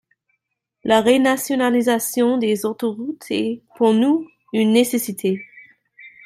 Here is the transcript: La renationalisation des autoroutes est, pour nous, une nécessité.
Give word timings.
La 0.83 0.99
renationalisation 1.03 2.39
des 2.39 2.65
autoroutes 2.65 3.29
est, 3.29 3.61
pour 3.77 3.93
nous, 3.93 4.27
une 4.51 4.71
nécessité. 4.71 5.45